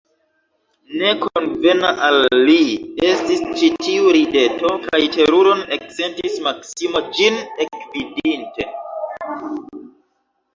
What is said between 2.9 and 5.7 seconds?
estis ĉi tiu rideto, kaj teruron